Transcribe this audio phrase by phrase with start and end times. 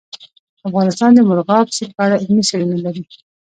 [0.67, 3.03] افغانستان د مورغاب سیند په اړه علمي څېړنې لري.